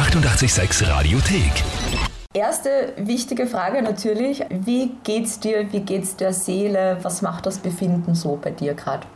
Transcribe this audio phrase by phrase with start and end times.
[0.00, 1.52] 886 Radiothek.
[2.32, 8.14] Erste wichtige Frage natürlich, wie geht's dir, wie geht's der Seele, was macht das Befinden
[8.14, 9.06] so bei dir gerade?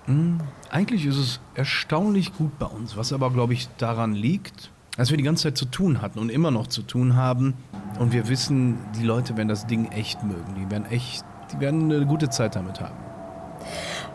[0.68, 5.16] Eigentlich ist es erstaunlich gut bei uns, was aber, glaube ich, daran liegt, dass wir
[5.16, 7.54] die ganze Zeit zu tun hatten und immer noch zu tun haben.
[7.98, 10.54] Und wir wissen, die Leute werden das Ding echt mögen.
[10.54, 12.96] Die werden echt, die werden eine gute Zeit damit haben.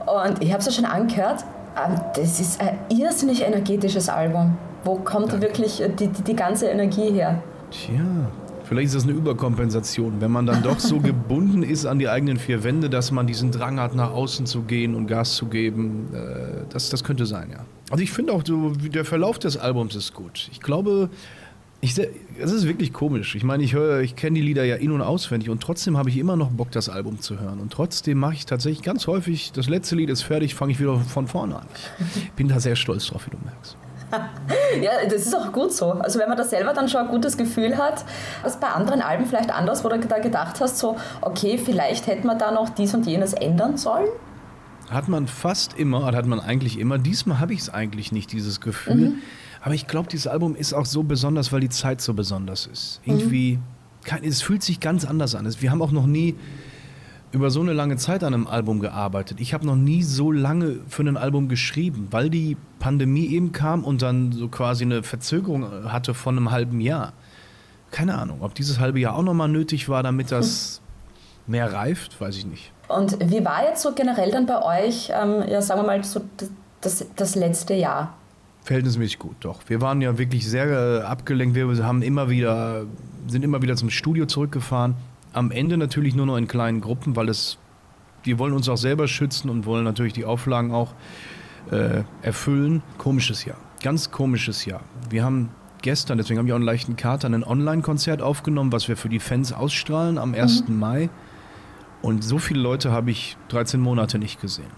[0.06, 1.44] Und ich habe es ja schon angehört,
[1.76, 4.56] ähm, das ist ein irrsinnig energetisches Album.
[4.84, 5.42] Wo kommt Danke.
[5.48, 7.42] wirklich die, die, die ganze Energie her?
[7.72, 8.02] Tja,
[8.64, 12.38] vielleicht ist das eine Überkompensation, wenn man dann doch so gebunden ist an die eigenen
[12.38, 16.08] vier Wände, dass man diesen Drang hat, nach außen zu gehen und Gas zu geben.
[16.14, 17.66] Äh, Das, das könnte sein, ja.
[17.92, 20.50] Also ich finde auch, so, wie der Verlauf des Albums ist gut.
[20.52, 21.10] Ich glaube,
[21.82, 21.98] ich,
[22.40, 23.36] es ist wirklich komisch.
[23.36, 26.10] Ich meine, ich höre, ich kenne die Lieder ja in- und auswendig und trotzdem habe
[26.10, 27.60] ich immer noch Bock, das Album zu hören.
[27.60, 31.00] Und trotzdem mache ich tatsächlich ganz häufig, das letzte Lied ist fertig, fange ich wieder
[31.00, 31.66] von vorne an.
[32.26, 33.78] Ich bin da sehr stolz drauf, wie du merkst.
[34.82, 35.92] Ja, das ist auch gut so.
[35.94, 38.06] Also wenn man da selber dann schon ein gutes Gefühl hat,
[38.44, 42.26] was bei anderen Alben vielleicht anders, wo du da gedacht hast, so, okay, vielleicht hätte
[42.26, 44.08] man da noch dies und jenes ändern sollen?
[44.90, 46.98] Hat man fast immer, oder hat man eigentlich immer.
[46.98, 49.14] Diesmal habe ich es eigentlich nicht, dieses Gefühl.
[49.62, 53.02] Aber ich glaube, dieses Album ist auch so besonders, weil die Zeit so besonders ist.
[53.06, 53.60] Irgendwie,
[54.04, 55.48] kein, es fühlt sich ganz anders an.
[55.60, 56.36] Wir haben auch noch nie
[57.32, 59.40] über so eine lange Zeit an einem Album gearbeitet.
[59.40, 63.84] Ich habe noch nie so lange für ein Album geschrieben, weil die Pandemie eben kam
[63.84, 67.14] und dann so quasi eine Verzögerung äh, hatte von einem halben Jahr.
[67.92, 70.82] Keine Ahnung, ob dieses halbe Jahr auch nochmal nötig war, damit das
[71.48, 72.72] mehr reift, weiß ich nicht.
[72.88, 76.22] Und wie war jetzt so generell dann bei euch, ähm, ja, sagen wir mal, so
[76.38, 76.50] das,
[76.82, 78.16] das, das letzte Jahr?
[78.64, 79.62] Verhältnismäßig gut, doch.
[79.68, 81.56] Wir waren ja wirklich sehr äh, abgelenkt.
[81.56, 82.86] Wir haben immer wieder,
[83.28, 84.96] sind immer wieder zum Studio zurückgefahren.
[85.34, 87.58] Am Ende natürlich nur noch in kleinen Gruppen, weil es,
[88.24, 90.94] wir wollen uns auch selber schützen und wollen natürlich die Auflagen auch
[91.72, 92.82] äh, erfüllen.
[92.98, 94.82] Komisches Jahr, ganz komisches Jahr.
[95.10, 95.50] Wir haben
[95.82, 99.20] gestern, deswegen haben wir auch einen leichten Kater, ein Online-Konzert aufgenommen, was wir für die
[99.20, 100.68] Fans ausstrahlen am 1.
[100.68, 101.10] Mai.
[102.02, 104.72] Und so viele Leute habe ich 13 Monate nicht gesehen.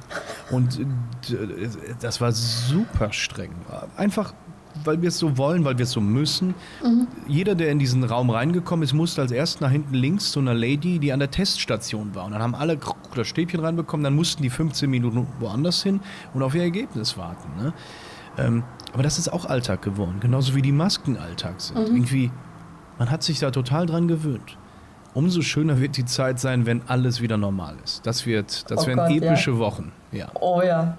[0.49, 1.69] Und äh,
[2.01, 3.51] das war super streng.
[3.95, 4.33] Einfach,
[4.85, 6.53] weil wir es so wollen, weil wir es so müssen.
[7.27, 10.53] Jeder, der in diesen Raum reingekommen ist, musste als erst nach hinten links zu einer
[10.53, 12.25] Lady, die an der Teststation war.
[12.25, 12.77] Und dann haben alle
[13.15, 15.99] das Stäbchen reinbekommen, dann mussten die 15 Minuten woanders hin
[16.33, 17.49] und auf ihr Ergebnis warten.
[17.61, 17.73] Ne?
[18.37, 21.77] Ähm, aber das ist auch Alltag geworden, genauso wie die Masken Alltag sind.
[21.77, 22.31] Irgendwie,
[22.97, 24.57] man hat sich da total dran gewöhnt.
[25.13, 28.05] Umso schöner wird die Zeit sein, wenn alles wieder normal ist.
[28.05, 29.31] Das wird, das Oh werden Gott, ja.
[29.31, 29.91] epische Wochen.
[30.13, 30.27] Ja.
[30.39, 30.97] Oh ja.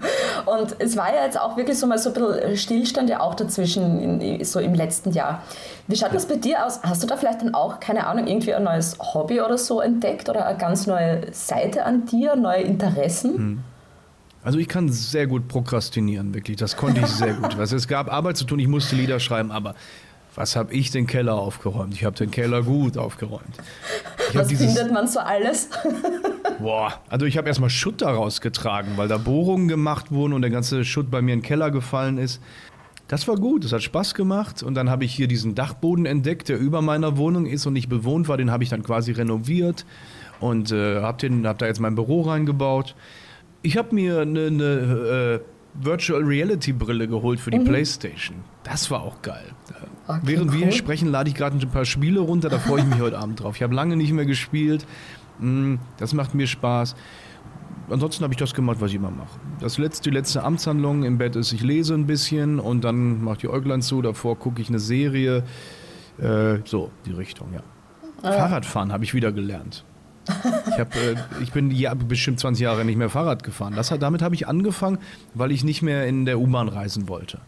[0.46, 3.34] Und es war ja jetzt auch wirklich so mal so ein bisschen Stillstand ja auch
[3.34, 5.42] dazwischen, in, so im letzten Jahr.
[5.88, 6.80] Wie schaut das bei dir aus?
[6.82, 10.28] Hast du da vielleicht dann auch, keine Ahnung, irgendwie ein neues Hobby oder so entdeckt
[10.28, 13.64] oder eine ganz neue Seite an dir, neue Interessen?
[14.44, 16.56] Also ich kann sehr gut prokrastinieren, wirklich.
[16.56, 17.54] Das konnte ich sehr gut.
[17.58, 19.74] Also es gab Arbeit zu tun, ich musste Lieder schreiben, aber
[20.38, 21.94] was habe ich den Keller aufgeräumt?
[21.94, 23.56] Ich habe den Keller gut aufgeräumt.
[24.34, 25.68] Was findet man so alles?
[26.60, 30.52] Boah, also ich habe erstmal Schutt da rausgetragen, weil da Bohrungen gemacht wurden und der
[30.52, 32.40] ganze Schutt bei mir in den Keller gefallen ist.
[33.08, 34.62] Das war gut, das hat Spaß gemacht.
[34.62, 37.88] Und dann habe ich hier diesen Dachboden entdeckt, der über meiner Wohnung ist und nicht
[37.88, 38.36] bewohnt war.
[38.36, 39.86] Den habe ich dann quasi renoviert
[40.38, 42.94] und äh, habe hab da jetzt mein Büro reingebaut.
[43.62, 45.40] Ich habe mir eine, eine äh,
[45.80, 48.38] Virtual Reality Brille geholt für die Playstation.
[48.64, 49.44] Das war auch geil.
[50.06, 50.72] Okay, Während wir cool.
[50.72, 53.56] sprechen, lade ich gerade ein paar Spiele runter, da freue ich mich heute Abend drauf.
[53.56, 54.86] Ich habe lange nicht mehr gespielt.
[55.38, 56.96] Mm, Das macht mir Spaß.
[57.90, 59.38] Ansonsten habe ich das gemacht, was ich immer mache.
[59.60, 63.34] Das letzte, die letzte Amtshandlung im Bett ist, ich lese ein bisschen und dann mache
[63.36, 65.42] ich die Äuglein zu, davor gucke ich eine Serie.
[66.18, 67.62] Äh, so, die Richtung, ja.
[68.22, 69.84] Fahrradfahren habe ich wieder gelernt.
[70.68, 73.74] Ich, hab, äh, ich bin ja, bestimmt 20 Jahre nicht mehr Fahrrad gefahren.
[73.76, 74.98] Das, damit habe ich angefangen,
[75.34, 77.38] weil ich nicht mehr in der U-Bahn reisen wollte.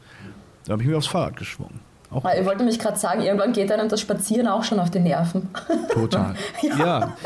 [0.64, 1.80] Da habe ich mir aufs Fahrrad geschwungen.
[2.10, 4.98] Auch Ich wollte mich gerade sagen, irgendwann geht einem das Spazieren auch schon auf die
[4.98, 5.48] Nerven.
[5.92, 6.34] Total.
[6.78, 7.16] ja.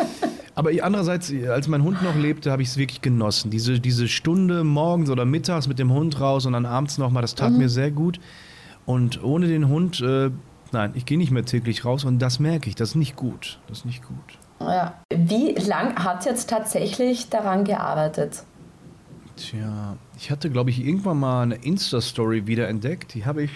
[0.54, 3.50] Aber andererseits, als mein Hund noch lebte, habe ich es wirklich genossen.
[3.50, 7.34] Diese, diese Stunde morgens oder mittags mit dem Hund raus und dann abends nochmal, das
[7.34, 8.20] tat mir sehr gut.
[8.87, 10.31] Und ohne den Hund, äh,
[10.70, 13.58] nein, ich gehe nicht mehr täglich raus und das merke ich, das ist nicht gut.
[13.69, 14.38] Das ist nicht gut.
[14.61, 14.95] Ja.
[15.15, 18.45] Wie lang hat jetzt tatsächlich daran gearbeitet?
[19.37, 23.15] Tja, ich hatte, glaube ich, irgendwann mal eine Insta-Story wieder entdeckt.
[23.15, 23.51] Die habe ich,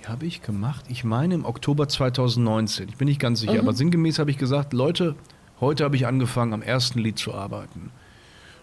[0.00, 0.84] die habe ich gemacht.
[0.88, 2.90] Ich meine im Oktober 2019.
[2.90, 5.14] Ich bin nicht ganz sicher, aber sinngemäß habe ich gesagt, Leute,
[5.60, 7.90] heute habe ich angefangen, am ersten Lied zu arbeiten.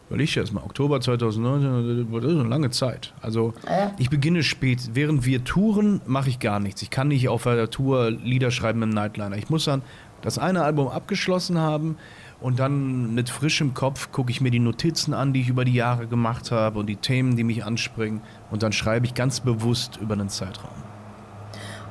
[0.10, 3.14] Weil ich jetzt mal, Oktober 2019, das ist eine lange Zeit.
[3.22, 3.94] Also Ja.
[3.98, 4.92] ich beginne spät.
[4.94, 6.82] Während wir touren, mache ich gar nichts.
[6.82, 9.38] Ich kann nicht auf der Tour Lieder schreiben im Nightliner.
[9.38, 9.82] Ich muss dann
[10.22, 11.98] das eine Album abgeschlossen haben
[12.42, 15.74] und dann mit frischem Kopf gucke ich mir die Notizen an, die ich über die
[15.74, 18.22] Jahre gemacht habe und die Themen, die mich anspringen.
[18.50, 20.72] Und dann schreibe ich ganz bewusst über einen Zeitraum.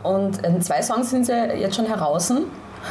[0.02, 2.32] Und in zwei Songs sind sie jetzt schon heraus.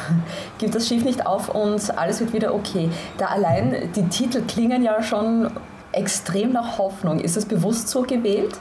[0.57, 2.89] Gibt das Schiff nicht auf und alles wird wieder okay.
[3.17, 5.49] Da allein die Titel klingen ja schon
[5.91, 7.19] extrem nach Hoffnung.
[7.19, 8.59] Ist es bewusst so gewählt?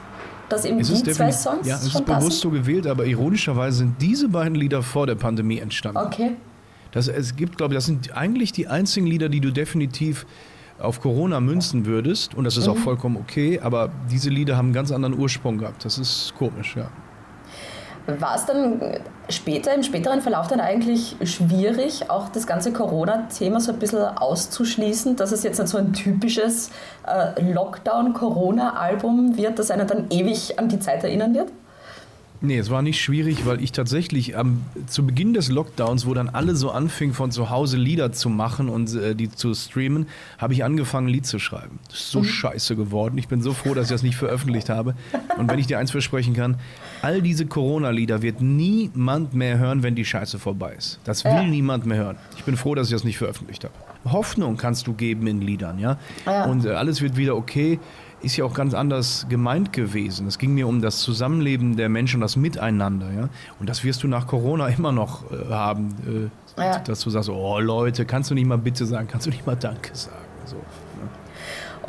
[0.49, 2.31] Dass eben es die zwei Songs Ja, es ist bewusst passen?
[2.31, 5.99] so gewählt, aber ironischerweise sind diese beiden Lieder vor der Pandemie entstanden.
[5.99, 6.31] Okay.
[6.91, 10.25] Das, es gibt, glaube ich, das sind eigentlich die einzigen Lieder, die du definitiv
[10.79, 12.35] auf Corona münzen würdest.
[12.35, 12.79] Und das ist auch Mhm.
[12.79, 15.83] vollkommen okay, aber diese Lieder haben einen ganz anderen Ursprung gehabt.
[15.85, 16.89] Das ist komisch, ja.
[18.07, 18.81] War es dann
[19.29, 25.15] später, im späteren Verlauf dann eigentlich schwierig, auch das ganze Corona-Thema so ein bisschen auszuschließen,
[25.15, 26.71] dass es jetzt nicht so ein typisches
[27.05, 31.51] äh, Lockdown-Corona-Album wird, das einen dann ewig an die Zeit erinnern wird?
[32.41, 36.29] Nee, es war nicht schwierig, weil ich tatsächlich am, zu Beginn des Lockdowns, wo dann
[36.29, 40.07] alle so anfingen, von zu Hause Lieder zu machen und äh, die zu streamen,
[40.37, 41.79] habe ich angefangen, ein Lied zu schreiben.
[41.89, 43.17] Das ist so scheiße geworden.
[43.17, 44.95] Ich bin so froh, dass ich das nicht veröffentlicht habe.
[45.37, 46.55] Und wenn ich dir eins versprechen kann,
[47.01, 50.99] all diese Corona-Lieder wird niemand mehr hören, wenn die Scheiße vorbei ist.
[51.03, 51.43] Das will Ja.
[51.43, 52.15] niemand mehr hören.
[52.37, 53.73] Ich bin froh, dass ich das nicht veröffentlicht habe.
[54.05, 55.97] Hoffnung kannst du geben in Liedern, ja.
[56.25, 56.45] Ja.
[56.45, 57.79] Und äh, alles wird wieder okay.
[58.21, 60.27] Ist ja auch ganz anders gemeint gewesen.
[60.27, 63.29] Es ging mir um das Zusammenleben der Menschen, das Miteinander, ja.
[63.59, 66.79] Und das wirst du nach Corona immer noch äh, haben, äh, Ja.
[66.79, 69.55] dass du sagst, oh Leute, kannst du nicht mal bitte sagen, kannst du nicht mal
[69.55, 70.57] Danke sagen, so.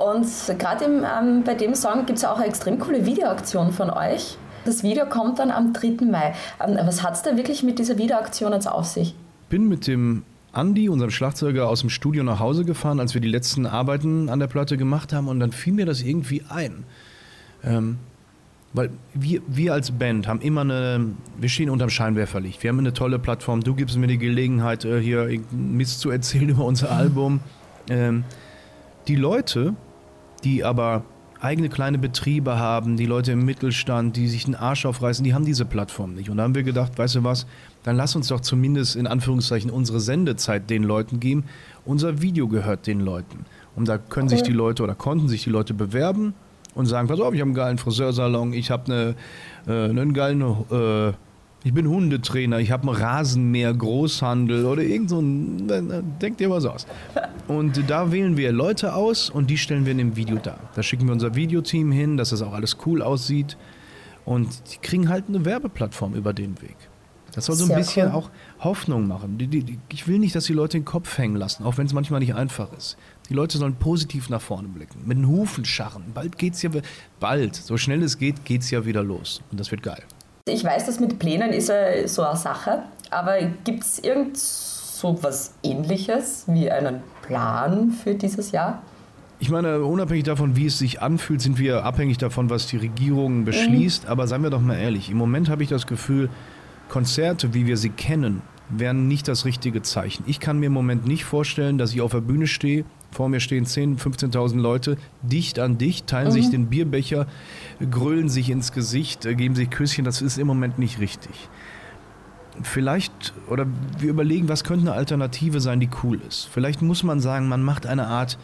[0.02, 0.26] Und
[0.58, 4.38] gerade ähm, bei dem Song gibt es ja auch eine extrem coole Videoaktion von euch.
[4.64, 6.04] Das Video kommt dann am 3.
[6.10, 6.32] Mai.
[6.64, 9.14] Ähm, was hat es da wirklich mit dieser Videoaktion jetzt auf sich?
[9.50, 10.22] bin mit dem
[10.52, 14.40] Andi, unserem Schlagzeuger, aus dem Studio nach Hause gefahren, als wir die letzten Arbeiten an
[14.40, 15.28] der Platte gemacht haben.
[15.28, 16.84] Und dann fiel mir das irgendwie ein.
[17.62, 17.98] Ähm,
[18.72, 21.06] weil wir, wir als Band haben immer eine,
[21.38, 22.62] wir stehen unterm Scheinwerferlicht.
[22.62, 23.62] Wir haben eine tolle Plattform.
[23.62, 27.40] Du gibst mir die Gelegenheit, äh, hier Mist zu erzählen über unser Album.
[27.88, 28.24] Ähm,
[29.08, 29.74] die Leute,
[30.44, 31.04] die aber
[31.40, 35.44] eigene kleine Betriebe haben, die Leute im Mittelstand, die sich den Arsch aufreißen, die haben
[35.44, 36.30] diese Plattform nicht.
[36.30, 37.46] Und da haben wir gedacht, weißt du was,
[37.82, 41.44] dann lass uns doch zumindest in Anführungszeichen unsere Sendezeit den Leuten geben.
[41.84, 43.46] Unser Video gehört den Leuten.
[43.74, 46.34] Und da können sich die Leute oder konnten sich die Leute bewerben
[46.74, 49.14] und sagen, pass auf, ich habe einen geilen Friseursalon, ich habe eine,
[49.66, 51.12] äh, einen geilen, äh,
[51.62, 55.68] ich bin Hundetrainer, ich habe einen Rasenmäher, Großhandel oder irgend so ein,
[56.20, 56.86] denkt dir was aus.
[57.48, 60.58] Und da wählen wir Leute aus und die stellen wir in dem Video dar.
[60.74, 63.56] Da schicken wir unser Videoteam hin, dass das auch alles cool aussieht.
[64.24, 66.76] Und die kriegen halt eine Werbeplattform über den Weg.
[67.32, 68.14] Das soll so ein Sehr bisschen cool.
[68.14, 68.30] auch
[68.60, 69.38] Hoffnung machen.
[69.38, 71.92] Die, die, ich will nicht, dass die Leute den Kopf hängen lassen, auch wenn es
[71.92, 72.96] manchmal nicht einfach ist.
[73.28, 76.04] Die Leute sollen positiv nach vorne blicken, mit den Hufen scharren.
[76.12, 76.70] Bald geht's ja,
[77.20, 79.42] bald, so schnell es geht, geht's ja wieder los.
[79.50, 80.02] Und das wird geil.
[80.50, 85.22] Ich weiß, das mit Plänen ist ja so eine Sache, aber gibt es irgend so
[85.22, 88.82] was ähnliches wie einen Plan für dieses Jahr?
[89.38, 93.44] Ich meine, unabhängig davon, wie es sich anfühlt, sind wir abhängig davon, was die Regierung
[93.44, 94.06] beschließt.
[94.06, 96.28] Aber seien wir doch mal ehrlich, im Moment habe ich das Gefühl,
[96.90, 100.24] Konzerte, wie wir sie kennen, wären nicht das richtige Zeichen.
[100.26, 103.40] Ich kann mir im Moment nicht vorstellen, dass ich auf der Bühne stehe, vor mir
[103.40, 107.26] stehen 10.000, 15.000 Leute, dicht an dicht, teilen sich den Bierbecher,
[107.90, 110.04] grölen sich ins Gesicht, äh, geben sich Küsschen.
[110.04, 111.48] Das ist im Moment nicht richtig.
[112.62, 113.66] Vielleicht, oder
[113.98, 116.48] wir überlegen, was könnte eine Alternative sein, die cool ist.
[116.52, 118.38] Vielleicht muss man sagen, man macht eine Art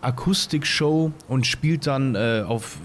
[0.00, 2.76] Akustikshow und spielt dann äh, auf,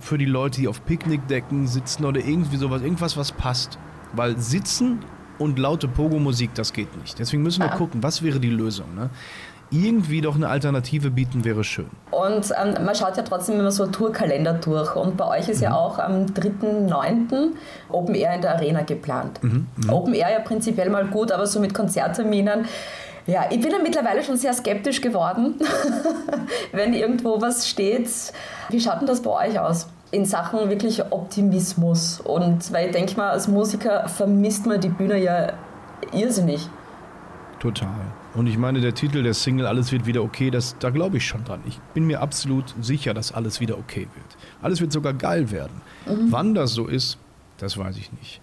[0.00, 3.78] für die Leute, die auf Picknickdecken sitzen oder irgendwie sowas, irgendwas, was passt.
[4.12, 4.98] Weil sitzen
[5.38, 7.18] und laute Pogo-Musik, das geht nicht.
[7.18, 7.76] Deswegen müssen wir Ah.
[7.76, 8.94] gucken, was wäre die Lösung.
[8.94, 9.08] Ne?
[9.72, 11.90] Irgendwie doch eine Alternative bieten wäre schön.
[12.10, 14.96] Und ähm, man schaut ja trotzdem immer so Tourkalender durch.
[14.96, 17.52] Und bei euch ist ja auch am 3.9.
[17.88, 19.40] Open Air in der Arena geplant.
[19.88, 22.64] Open Air ja prinzipiell mal gut, aber so mit Konzertterminen.
[23.26, 25.54] Ja, ich bin ja mittlerweile schon sehr skeptisch geworden,
[26.72, 28.08] wenn irgendwo was steht.
[28.70, 29.88] Wie schaut denn das bei euch aus?
[30.10, 32.20] In Sachen wirklich Optimismus.
[32.20, 35.52] Und weil ich denke mal, als Musiker vermisst man die Bühne ja
[36.12, 36.68] irrsinnig.
[37.60, 37.88] Total.
[38.34, 41.26] Und ich meine, der Titel der Single Alles wird wieder okay, das, da glaube ich
[41.26, 41.60] schon dran.
[41.66, 44.36] Ich bin mir absolut sicher, dass alles wieder okay wird.
[44.62, 45.82] Alles wird sogar geil werden.
[46.06, 47.18] Wann das so ist,
[47.58, 48.40] das weiß ich nicht.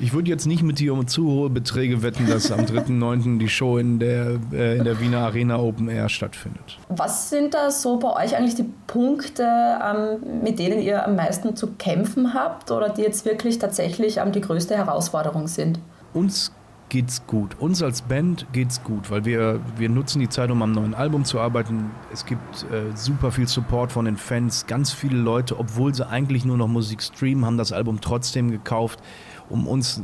[0.00, 3.38] Ich würde jetzt nicht mit dir um zu hohe Beträge wetten, dass am 3.9.
[3.38, 6.78] die Show in der, äh, in der Wiener Arena Open Air stattfindet.
[6.88, 11.54] Was sind da so bei euch eigentlich die Punkte, ähm, mit denen ihr am meisten
[11.54, 15.78] zu kämpfen habt oder die jetzt wirklich tatsächlich ähm, die größte Herausforderung sind?
[16.12, 16.50] Uns
[16.94, 17.56] geht's gut.
[17.58, 21.24] Uns als Band geht's gut, weil wir, wir nutzen die Zeit, um am neuen Album
[21.24, 21.90] zu arbeiten.
[22.12, 24.64] Es gibt äh, super viel Support von den Fans.
[24.68, 29.00] Ganz viele Leute, obwohl sie eigentlich nur noch Musik streamen, haben das Album trotzdem gekauft,
[29.48, 30.02] um uns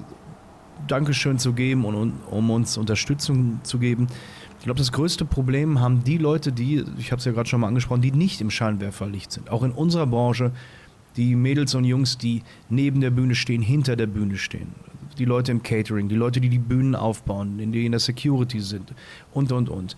[0.89, 4.09] Dankeschön zu geben und um, uns Unterstützung zu geben.
[4.59, 7.61] Ich glaube, das größte Problem haben die Leute, die, ich habe es ja gerade schon
[7.61, 9.49] mal angesprochen, die nicht im Scheinwerferlicht sind.
[9.49, 10.51] Auch in unserer Branche
[11.17, 14.75] die Mädels und Jungs, die neben der Bühne stehen, hinter der Bühne stehen.
[15.19, 18.95] Die Leute im Catering, die Leute, die die Bühnen aufbauen, die in der Security sind
[19.33, 19.97] und, und, und.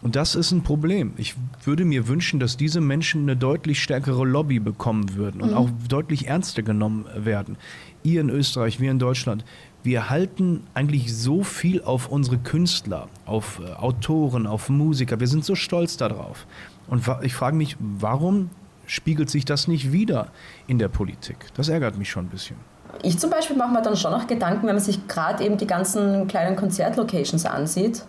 [0.00, 1.12] Und das ist ein Problem.
[1.16, 1.34] Ich
[1.64, 5.56] würde mir wünschen, dass diese Menschen eine deutlich stärkere Lobby bekommen würden und mhm.
[5.56, 7.56] auch deutlich ernster genommen werden.
[8.04, 9.44] Ihr in Österreich, wir in Deutschland,
[9.82, 15.18] wir halten eigentlich so viel auf unsere Künstler, auf äh, Autoren, auf Musiker.
[15.18, 16.46] Wir sind so stolz darauf.
[16.86, 18.50] Und ich frage mich, warum
[18.86, 20.30] spiegelt sich das nicht wieder
[20.68, 21.36] in der Politik?
[21.54, 22.56] Das ärgert mich schon ein bisschen.
[23.02, 25.66] Ich zum Beispiel mache mir dann schon noch Gedanken, wenn man sich gerade eben die
[25.66, 28.02] ganzen kleinen Konzertlocations ansieht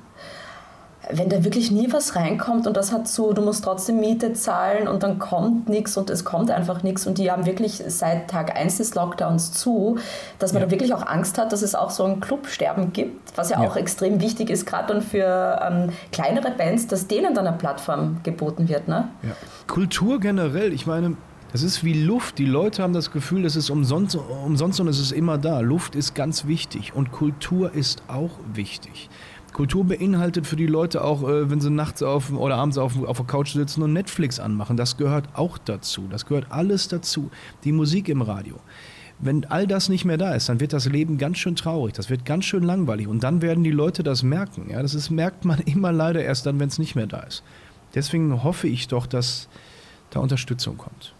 [1.12, 4.88] wenn da wirklich nie was reinkommt und das hat so, du musst trotzdem Miete zahlen
[4.88, 8.55] und dann kommt nichts und es kommt einfach nichts und die haben wirklich seit Tag
[8.55, 9.98] 1 des Lockdowns zu,
[10.38, 10.67] dass man ja.
[10.67, 13.67] da wirklich auch Angst hat, dass es auch so ein Clubsterben gibt, was ja, ja.
[13.67, 18.17] auch extrem wichtig ist, gerade dann für ähm, kleinere Bands, dass denen dann eine Plattform
[18.24, 18.88] geboten wird.
[18.88, 19.07] Ne?
[19.24, 19.31] Ja.
[19.67, 21.15] Kultur generell, ich meine,
[21.51, 22.38] das ist wie Luft.
[22.38, 25.62] Die Leute haben das Gefühl, es ist umsonst, umsonst und es ist immer da.
[25.62, 29.10] Luft ist ganz wichtig und Kultur ist auch wichtig.
[29.53, 33.18] Kultur beinhaltet für die Leute auch, äh, wenn sie nachts auf oder abends auf, auf
[33.18, 34.77] der Couch sitzen und Netflix anmachen.
[34.77, 36.08] Das gehört auch dazu.
[36.10, 37.32] Das gehört alles dazu.
[37.63, 38.56] Die Musik im Radio.
[39.18, 41.94] Wenn all das nicht mehr da ist, dann wird das Leben ganz schön traurig.
[41.94, 43.08] Das wird ganz schön langweilig.
[43.08, 44.70] Und dann werden die Leute das merken.
[44.70, 47.44] Ja, das ist, merkt man immer leider erst dann, wenn es nicht mehr da ist.
[47.96, 49.50] Deswegen hoffe ich doch, dass
[50.12, 51.15] da Unterstützung kommt.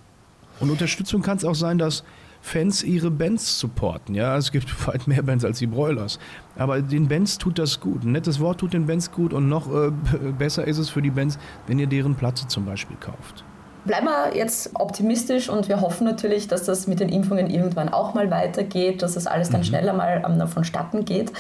[0.60, 2.04] Und Unterstützung kann es auch sein, dass
[2.42, 4.16] Fans ihre Bands supporten.
[4.16, 6.20] Ja, es gibt weit mehr Bands als die Broilers.
[6.58, 8.04] Aber den Bands tut das gut.
[8.04, 9.92] Ein nettes Wort tut den Bands gut und noch äh,
[10.38, 11.38] besser ist es für die Bands,
[11.68, 13.44] wenn ihr deren Platte zum Beispiel kauft.
[13.90, 18.14] Bleiben wir jetzt optimistisch und wir hoffen natürlich, dass das mit den Impfungen irgendwann auch
[18.14, 19.66] mal weitergeht, dass das alles dann mhm.
[19.66, 21.32] schneller mal ähm, vonstatten geht.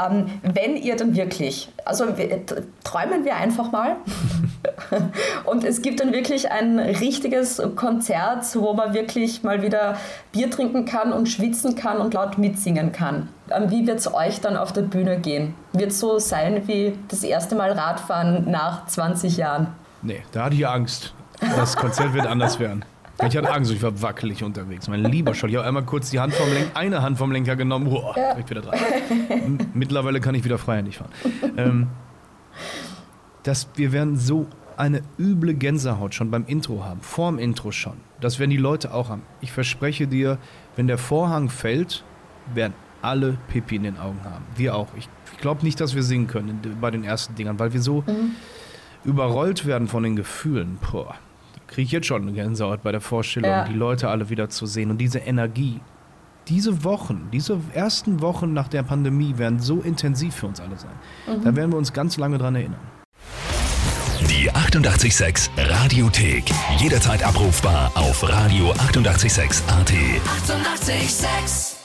[0.00, 2.46] Ähm, wenn ihr dann wirklich, also wir,
[2.84, 3.96] träumen wir einfach mal
[5.44, 9.96] und es gibt dann wirklich ein richtiges Konzert, wo man wirklich mal wieder
[10.30, 13.28] Bier trinken kann und schwitzen kann und laut mitsingen kann.
[13.50, 15.56] Ähm, wie wird es euch dann auf der Bühne gehen?
[15.72, 19.66] Wird es so sein wie das erste Mal Radfahren nach 20 Jahren?
[20.00, 21.12] Nee, da hatte ich Angst.
[21.40, 22.84] Das Konzert wird anders werden.
[23.26, 24.86] Ich hatte Angst, ich war wackelig unterwegs.
[24.88, 25.50] Mein lieber Scholl.
[25.50, 27.90] Ich habe einmal kurz die Hand vom Lenker, eine Hand vom Lenker genommen.
[27.90, 28.34] Boah, ja.
[28.34, 28.78] direkt wieder dran.
[29.74, 31.10] Mittlerweile kann ich wieder freihändig fahren.
[31.56, 31.88] Ähm,
[33.42, 37.00] das, wir werden so eine üble Gänsehaut schon beim Intro haben.
[37.00, 37.94] Vorm Intro schon.
[38.20, 39.22] Das werden die Leute auch haben.
[39.40, 40.38] Ich verspreche dir,
[40.76, 42.04] wenn der Vorhang fällt,
[42.54, 44.44] werden alle Pipi in den Augen haben.
[44.54, 44.88] Wir auch.
[44.96, 48.04] Ich, ich glaube nicht, dass wir singen können bei den ersten Dingern, weil wir so
[48.06, 48.36] mhm.
[49.04, 50.78] überrollt werden von den Gefühlen.
[50.92, 51.16] Boah
[51.68, 53.64] kriege ich jetzt schon eine Gänsehaut bei der Vorstellung, ja.
[53.64, 55.80] die Leute alle wieder zu sehen und diese Energie.
[56.48, 60.90] Diese Wochen, diese ersten Wochen nach der Pandemie werden so intensiv für uns alle sein.
[61.26, 61.44] Mhm.
[61.44, 62.80] Da werden wir uns ganz lange dran erinnern.
[64.28, 66.44] Die 886 Radiothek.
[66.78, 69.62] Jederzeit abrufbar auf radio886.at.
[69.68, 71.77] 886!